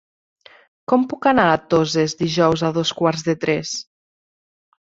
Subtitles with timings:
[0.93, 3.75] Com puc anar a Toses dijous a dos quarts de tres?